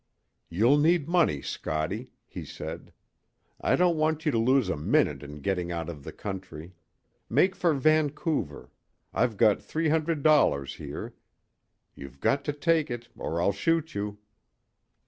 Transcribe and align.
"You'll 0.49 0.79
need 0.79 1.07
money, 1.07 1.43
Scottie," 1.43 2.09
he 2.25 2.43
said. 2.43 2.91
"I 3.61 3.75
don't 3.75 3.97
want 3.97 4.25
you 4.25 4.31
to 4.31 4.37
lose 4.39 4.67
a 4.67 4.75
minute 4.75 5.21
in 5.21 5.41
getting 5.41 5.71
out 5.71 5.89
of 5.89 6.03
the 6.03 6.11
country. 6.11 6.73
Make 7.29 7.55
for 7.55 7.75
Vancouver. 7.75 8.71
I've 9.13 9.37
got 9.37 9.61
three 9.61 9.89
hundred 9.89 10.23
dollars 10.23 10.77
here. 10.77 11.13
You've 11.93 12.19
got 12.19 12.43
to 12.45 12.51
take 12.53 12.89
it 12.89 13.09
or 13.15 13.39
I'll 13.39 13.51
shoot 13.53 13.93
you!" 13.93 14.17